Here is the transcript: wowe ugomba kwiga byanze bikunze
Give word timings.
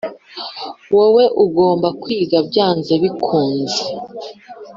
wowe 0.95 1.23
ugomba 1.43 1.87
kwiga 2.01 2.37
byanze 2.49 2.93
bikunze 3.01 3.81